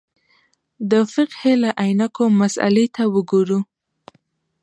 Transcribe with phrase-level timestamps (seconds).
[0.91, 3.59] د فقهې له عینکو مسألې ته وګورو.